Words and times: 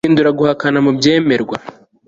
ihindura 0.05 0.29
guhakana 0.39 0.77
mubyemerwa 0.85 1.57